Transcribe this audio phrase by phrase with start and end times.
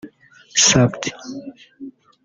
[0.65, 1.03] Supt